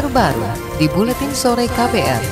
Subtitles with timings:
[0.00, 0.48] terbaru
[0.80, 2.24] di Buletin Sore KPR.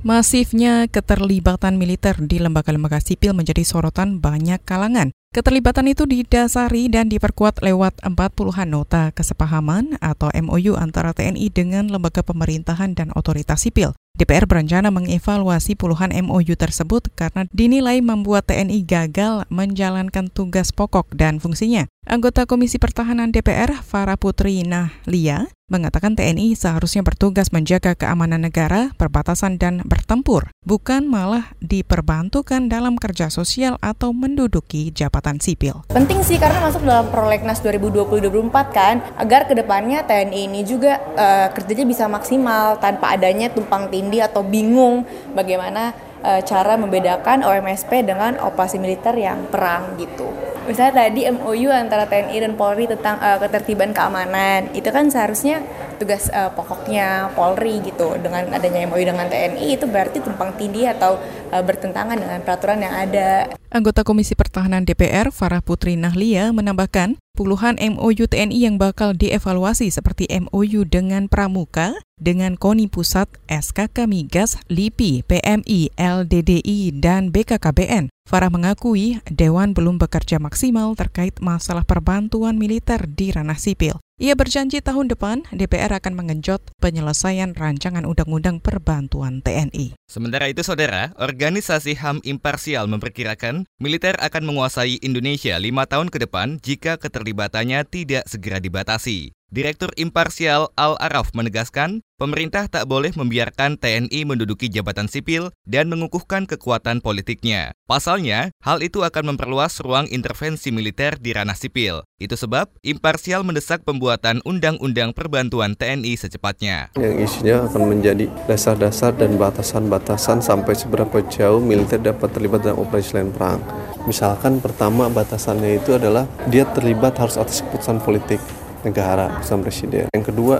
[0.00, 5.12] Masifnya keterlibatan militer di lembaga-lembaga sipil menjadi sorotan banyak kalangan.
[5.30, 12.26] Keterlibatan itu didasari dan diperkuat lewat 40-an nota kesepahaman atau MOU antara TNI dengan lembaga
[12.26, 13.94] pemerintahan dan otoritas sipil.
[14.18, 21.38] DPR berencana mengevaluasi puluhan MOU tersebut karena dinilai membuat TNI gagal menjalankan tugas pokok dan
[21.38, 21.86] fungsinya.
[22.10, 29.56] Anggota Komisi Pertahanan DPR, Farah Putri Nahlia, mengatakan TNI seharusnya bertugas menjaga keamanan negara, perbatasan,
[29.56, 35.86] dan bertempur, bukan malah diperbantukan dalam kerja sosial atau menduduki jabatan sipil.
[35.94, 41.48] Penting sih karena masuk dalam prolegnas 2020-2024 kan, agar ke depannya TNI ini juga uh,
[41.54, 48.36] kerjanya bisa maksimal tanpa adanya tumpang tindih atau bingung bagaimana uh, cara membedakan OMSP dengan
[48.40, 50.28] operasi militer yang perang gitu.
[50.68, 55.64] Misalnya tadi MOU antara TNI dan Polri tentang uh, ketertiban keamanan itu kan seharusnya
[56.00, 61.20] tugas uh, pokoknya Polri gitu dengan adanya MOU dengan TNI itu berarti tumpang tindih atau
[61.52, 63.52] uh, bertentangan dengan peraturan yang ada.
[63.68, 70.26] Anggota Komisi Pertahanan DPR Farah Putri Nahlia menambahkan puluhan MOU TNI yang bakal dievaluasi seperti
[70.32, 78.08] MOU dengan Pramuka, dengan KONI Pusat, SKK Migas, LIPI, PMI, LDDI, dan BKKBN.
[78.28, 83.98] Farah mengakui Dewan belum bekerja maksimal terkait masalah perbantuan militer di ranah sipil.
[84.20, 89.96] Ia berjanji tahun depan DPR akan mengenjot penyelesaian rancangan undang-undang perbantuan TNI.
[90.04, 96.60] Sementara itu, saudara, organisasi HAM imparsial memperkirakan militer akan menguasai Indonesia lima tahun ke depan
[96.60, 99.32] jika keterlibatannya tidak segera dibatasi.
[99.50, 107.02] Direktur Imparsial Al-Araf menegaskan, pemerintah tak boleh membiarkan TNI menduduki jabatan sipil dan mengukuhkan kekuatan
[107.02, 107.74] politiknya.
[107.90, 112.06] Pasalnya, hal itu akan memperluas ruang intervensi militer di ranah sipil.
[112.22, 116.94] Itu sebab, Imparsial mendesak pembuatan Undang-Undang Perbantuan TNI secepatnya.
[116.94, 123.18] Yang isinya akan menjadi dasar-dasar dan batasan-batasan sampai seberapa jauh militer dapat terlibat dalam operasi
[123.18, 123.58] selain perang.
[124.06, 128.38] Misalkan pertama batasannya itu adalah dia terlibat harus atas keputusan politik
[128.82, 130.06] negara bersama presiden.
[130.12, 130.56] Yang kedua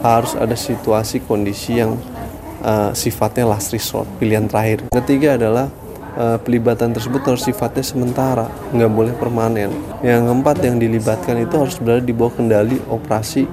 [0.00, 1.96] harus ada situasi kondisi yang
[2.64, 4.88] uh, sifatnya last resort, pilihan terakhir.
[4.92, 5.68] Ketiga adalah
[6.16, 9.70] uh, pelibatan tersebut harus sifatnya sementara, nggak boleh permanen.
[10.00, 13.44] Yang keempat yang dilibatkan itu harus berada di bawah kendali operasi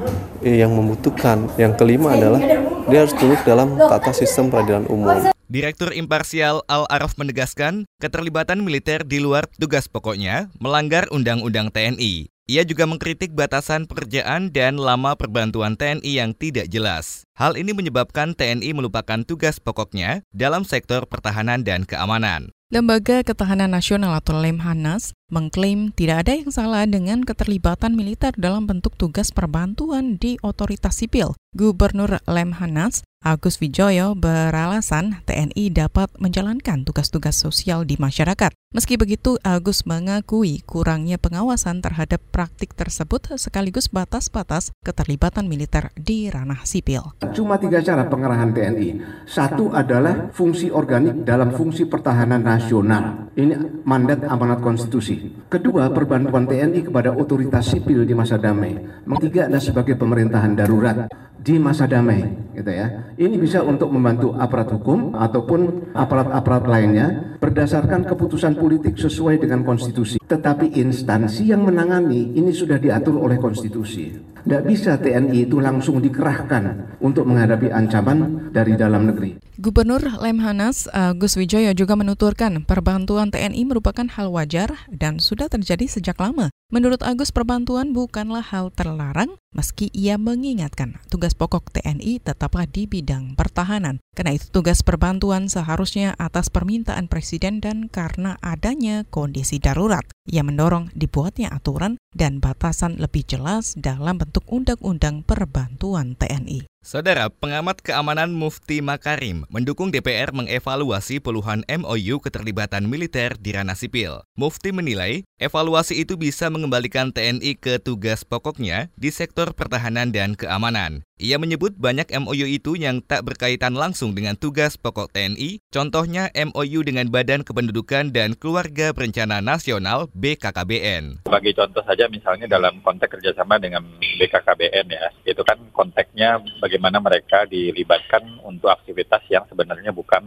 [0.43, 1.51] yang membutuhkan.
[1.59, 2.39] Yang kelima adalah
[2.87, 5.35] dia harus tunduk dalam tata sistem peradilan umum.
[5.47, 12.36] Direktur Imparsial Al-Araf menegaskan, keterlibatan militer di luar tugas pokoknya melanggar Undang-Undang TNI.
[12.47, 17.27] Ia juga mengkritik batasan pekerjaan dan lama perbantuan TNI yang tidak jelas.
[17.35, 22.55] Hal ini menyebabkan TNI melupakan tugas pokoknya dalam sektor pertahanan dan keamanan.
[22.71, 28.95] Lembaga Ketahanan Nasional atau Lemhanas mengklaim tidak ada yang salah dengan keterlibatan militer dalam bentuk
[28.95, 31.35] tugas perbantuan di otoritas sipil.
[31.51, 38.55] Gubernur Lemhanas Agus Wijoyo beralasan TNI dapat menjalankan tugas-tugas sosial di masyarakat.
[38.71, 46.63] Meski begitu, Agus mengakui kurangnya pengawasan terhadap praktik tersebut sekaligus batas-batas keterlibatan militer di ranah
[46.63, 47.19] sipil.
[47.35, 49.03] Cuma tiga cara pengerahan TNI.
[49.27, 53.27] Satu adalah fungsi organik dalam fungsi pertahanan nasional.
[53.35, 55.35] Ini mandat amanat konstitusi.
[55.51, 59.03] Kedua, perbantuan TNI kepada otoritas sipil di masa damai.
[59.19, 61.11] Ketiga adalah sebagai pemerintahan darurat
[61.41, 62.25] di masa damai
[62.57, 63.13] gitu ya.
[63.15, 70.17] Ini bisa untuk membantu aparat hukum ataupun aparat-aparat lainnya berdasarkan keputusan politik sesuai dengan konstitusi.
[70.17, 74.11] Tetapi instansi yang menangani ini sudah diatur oleh konstitusi.
[74.47, 79.46] Tidak bisa TNI itu langsung dikerahkan untuk menghadapi ancaman dari dalam negeri.
[79.57, 80.85] Gubernur Lemhanas
[81.17, 86.53] Gus Wijoyo juga menuturkan perbantuan TNI merupakan hal wajar dan sudah terjadi sejak lama.
[86.69, 93.33] Menurut Agus, perbantuan bukanlah hal terlarang meski ia mengingatkan tugas pokok TNI tetaplah di bidang
[93.33, 93.97] pertahanan.
[94.13, 100.05] Karena itu tugas perbantuan seharusnya atas permintaan Presiden dan karena adanya kondisi darurat.
[100.29, 106.69] Ia mendorong dibuatnya aturan dan batasan lebih jelas dalam bentuk Undang-Undang Perbantuan TNI.
[106.85, 114.21] Saudara, pengamat keamanan Mufti Makarim mendukung DPR mengevaluasi puluhan MOU keterlibatan militer di ranah sipil.
[114.37, 121.01] Mufti menilai, evaluasi itu bisa mengembalikan TNI ke tugas pokoknya di sektor pertahanan dan keamanan.
[121.17, 126.83] Ia menyebut banyak MOU itu yang tak berkaitan langsung dengan tugas pokok TNI, contohnya MOU
[126.83, 131.25] dengan Badan Kependudukan dan Keluarga Berencana Nasional BKKBN.
[131.25, 136.97] Sebagai contoh saja misalnya dalam konteks kerjasama dengan BKKBN ya, itu itu kan konteksnya bagaimana
[136.97, 140.25] mereka dilibatkan untuk aktivitas yang sebenarnya bukan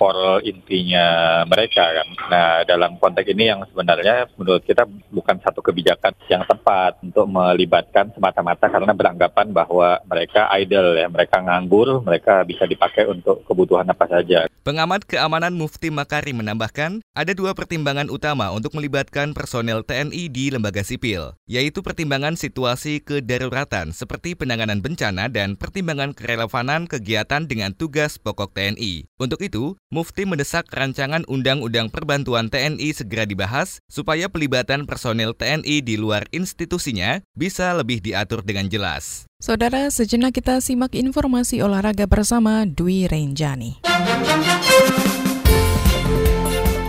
[0.00, 2.08] for intinya mereka kan.
[2.32, 8.08] Nah dalam konteks ini yang sebenarnya menurut kita bukan satu kebijakan yang tepat untuk melibatkan
[8.16, 14.08] semata-mata karena beranggapan bahwa mereka idle ya, mereka nganggur, mereka bisa dipakai untuk kebutuhan apa
[14.10, 14.48] saja.
[14.66, 20.84] Pengamat keamanan Mufti Makari menambahkan, ada dua pertimbangan utama untuk melibatkan personel TNI di lembaga
[20.84, 28.52] sipil, yaitu pertimbangan situasi kedaruratan seperti penanganan bencana dan pertimbangan kerelevanan kegiatan dengan tugas pokok
[28.52, 29.08] TNI.
[29.16, 35.96] Untuk itu, Mufti mendesak rancangan Undang-Undang Perbantuan TNI segera dibahas supaya pelibatan personel TNI di
[35.96, 39.28] luar institusinya bisa lebih diatur dengan jelas.
[39.38, 43.78] Saudara, sejenak kita simak informasi olahraga bersama Dwi Renjani.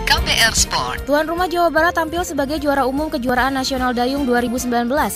[0.02, 1.06] KPR Sport.
[1.06, 4.66] Tuan rumah Jawa Barat tampil sebagai juara umum kejuaraan nasional dayung 2019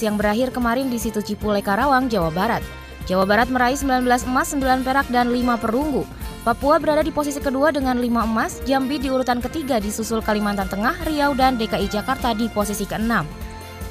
[0.07, 2.63] yang berakhir kemarin di situ Cipule Karawang, Jawa Barat.
[3.11, 6.07] Jawa Barat meraih 19 emas, 9 perak, dan 5 perunggu.
[6.47, 11.03] Papua berada di posisi kedua dengan 5 emas, Jambi di urutan ketiga disusul Kalimantan Tengah,
[11.03, 13.44] Riau, dan DKI Jakarta di posisi ke-6.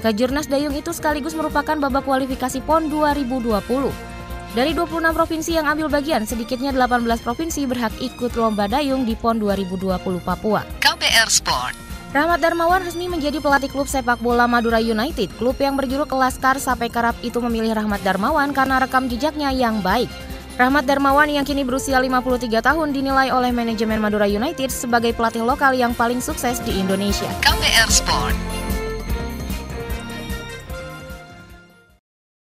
[0.04, 3.56] Kejurnas Dayung itu sekaligus merupakan babak kualifikasi PON 2020.
[4.52, 9.40] Dari 26 provinsi yang ambil bagian, sedikitnya 18 provinsi berhak ikut lomba dayung di PON
[9.40, 10.68] 2020 Papua.
[10.84, 11.80] KPR Sport.
[12.12, 15.32] Rahmat Darmawan resmi menjadi pelatih klub sepak bola Madura United.
[15.40, 20.12] Klub yang berjuluk Laskar Sape Karap itu memilih Rahmat Darmawan karena rekam jejaknya yang baik.
[20.60, 25.74] Rahmat Darmawan yang kini berusia 53 tahun dinilai oleh manajemen Madura United sebagai pelatih lokal
[25.74, 27.32] yang paling sukses di Indonesia.
[27.42, 28.63] KPR Sport.